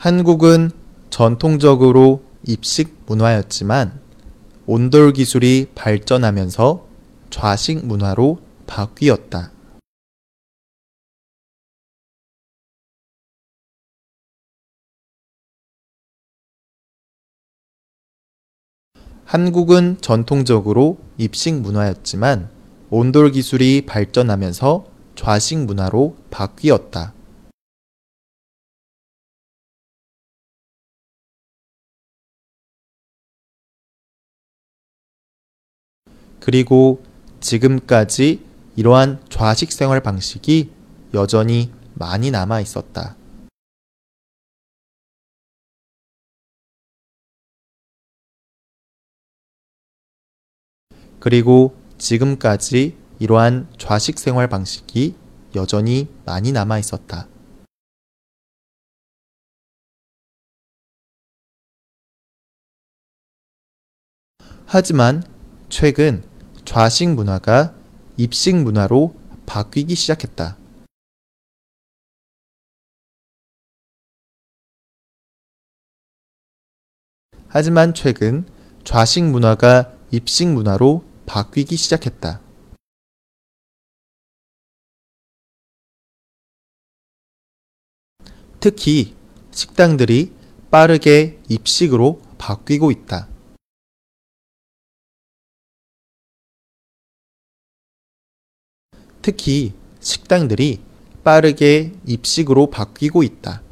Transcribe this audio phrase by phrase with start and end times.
[0.00, 0.70] 한국은
[1.10, 4.00] 전통적으로 입식 문화였지만
[4.64, 6.86] 온돌 기술이 발전하면서
[7.28, 9.52] 좌식 문화로 바뀌었다.
[19.26, 22.48] 한국은 전통적으로 입식 문화였지만
[22.88, 27.12] 온돌 기술이 발전하면서 좌식 문화로 바뀌었다.
[36.40, 37.02] 그리고
[37.40, 38.44] 지금까지
[38.74, 40.70] 이러한 좌식 생활 방식이
[41.12, 43.16] 여전히 많이 남아 있었다.
[51.18, 55.14] 그리고 지금까지 이러한 좌식 생활 방식이
[55.54, 57.28] 여전히 많이 남아 있었다.
[64.64, 65.22] 하지만
[65.68, 66.29] 최근
[66.72, 67.74] 좌식 문화가
[68.16, 70.56] 입식 문화로 바뀌기 시작했다.
[77.48, 78.46] 하지만 최근
[78.84, 82.40] 좌식 문화가 입식 문화로 바뀌기 시작했다.
[88.60, 89.16] 특히
[89.50, 90.32] 식당들이
[90.70, 93.29] 빠르게 입식으로 바뀌고 있다.
[99.22, 100.80] 특히 식당들이
[101.22, 103.62] 빠르게 입식으로 바뀌고 있다.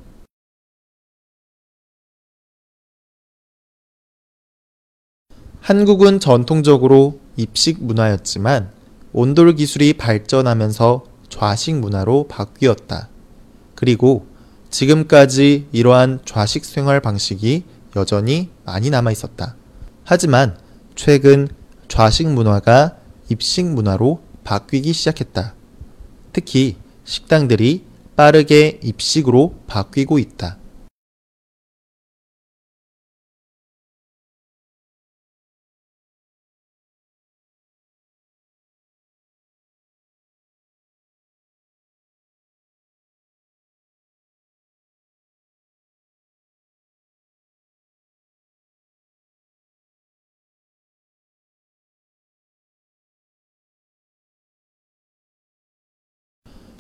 [5.60, 8.72] 한국은 전통적으로 입식 문화였지만
[9.12, 13.08] 온돌 기술이 발전하면서 좌식 문화로 바뀌었다.
[13.74, 14.27] 그리고
[14.70, 17.64] 지금까지 이러한 좌식 생활 방식이
[17.96, 19.56] 여전히 많이 남아 있었다.
[20.05, 20.58] 하지만
[20.94, 21.48] 최근
[21.88, 22.96] 좌식 문화가
[23.28, 25.55] 입식 문화로 바뀌기 시작했다.
[26.33, 27.85] 특히 식당들이
[28.17, 30.57] 빠르게 입식으로 바뀌고 있다.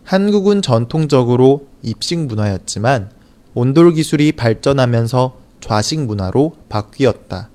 [0.08, 3.10] 한국은 전통적으로 입식 문화였지만
[3.52, 7.50] 온돌 기술이 발전하면서 좌식 문화로 바뀌었다.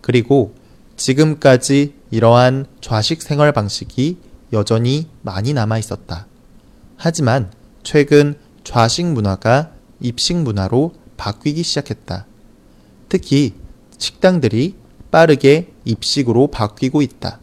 [0.00, 0.56] 그리고
[0.96, 4.18] 지금까지 이러한 좌식 생활 방식이
[4.52, 6.26] 여전히 많이 남아 있었다.
[6.96, 7.52] 하지만
[7.84, 8.34] 최근
[8.64, 12.26] 좌식 문화가 입식 문화로 바뀌기 시작했다.
[13.08, 13.54] 특히
[13.98, 14.74] 식당들이
[15.12, 17.38] 빠르게 입식으로 바뀌고 있다.